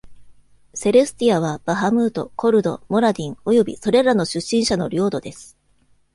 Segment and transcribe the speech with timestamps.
[0.73, 5.55] セレスティアは、バハムート、コルド、モラディン、およびそれらの出身者の領土です。